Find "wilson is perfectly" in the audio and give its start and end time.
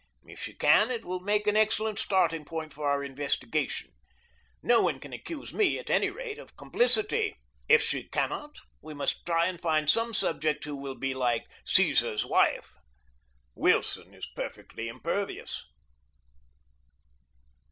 13.53-14.87